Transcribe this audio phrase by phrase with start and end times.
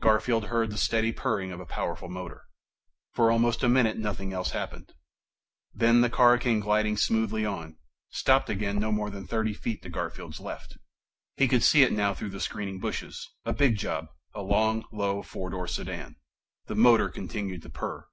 [0.00, 2.44] Garfield heard the steady purring of a powerful motor.
[3.10, 4.94] For almost a minute, nothing else happened.
[5.74, 7.78] Then the car came gliding smoothly on,
[8.08, 10.78] stopped again no more than thirty feet to Garfield's left.
[11.36, 14.06] He could see it now through the screening bushes a big job,
[14.36, 16.14] a long, low four door sedan.
[16.66, 18.06] The motor continued to purr.